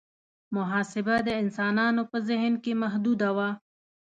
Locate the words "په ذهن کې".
2.11-2.73